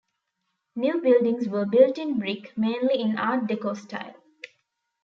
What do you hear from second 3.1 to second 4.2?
Art Deco style.